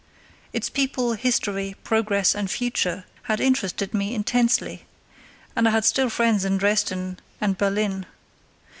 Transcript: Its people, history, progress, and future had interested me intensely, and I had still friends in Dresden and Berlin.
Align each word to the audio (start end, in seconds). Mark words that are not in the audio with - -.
Its 0.51 0.67
people, 0.67 1.13
history, 1.13 1.75
progress, 1.83 2.33
and 2.33 2.49
future 2.49 3.03
had 3.29 3.39
interested 3.39 3.93
me 3.93 4.15
intensely, 4.15 4.87
and 5.55 5.67
I 5.67 5.71
had 5.71 5.85
still 5.85 6.09
friends 6.09 6.43
in 6.43 6.57
Dresden 6.57 7.19
and 7.39 7.55
Berlin. 7.55 8.07